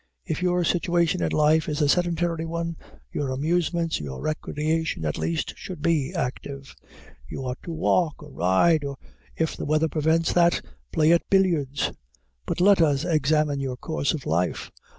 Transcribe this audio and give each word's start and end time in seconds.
If 0.25 0.41
your 0.41 0.63
situation 0.63 1.21
in 1.21 1.31
life 1.31 1.69
is 1.69 1.79
a 1.79 1.87
sedentary 1.87 2.43
one, 2.47 2.75
your 3.11 3.29
amusements, 3.29 3.99
your 3.99 4.19
recreation, 4.19 5.05
at 5.05 5.19
least, 5.19 5.53
should 5.57 5.83
be 5.83 6.11
active. 6.15 6.75
You 7.29 7.43
ought 7.45 7.61
to 7.61 7.71
walk 7.71 8.23
or 8.23 8.31
ride; 8.31 8.83
or, 8.83 8.97
if 9.35 9.55
the 9.55 9.65
weather 9.67 9.87
prevents 9.89 10.33
that, 10.33 10.59
play 10.91 11.11
at 11.11 11.29
billiards. 11.29 11.91
But 12.47 12.59
let 12.59 12.81
us 12.81 13.05
examine 13.05 13.59
your 13.59 13.77
course 13.77 14.11
of 14.15 14.25
life. 14.25 14.71